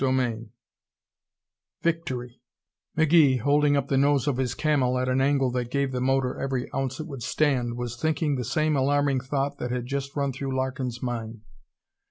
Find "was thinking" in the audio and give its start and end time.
7.77-8.35